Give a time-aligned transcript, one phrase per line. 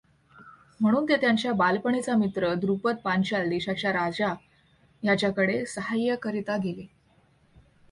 [0.79, 4.33] म्हणून ते त्यांचा बालपणीचा मित्र द्रुपद पांचाल देशाचा राजा
[5.03, 6.87] ह्याच्याकडे साहाय्याकरिता गेले.